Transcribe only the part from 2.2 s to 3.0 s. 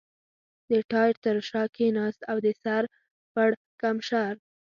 او د سر